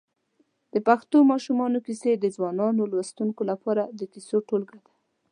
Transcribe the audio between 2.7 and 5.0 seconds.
لوستونکو لپاره د کیسو ټولګه ده.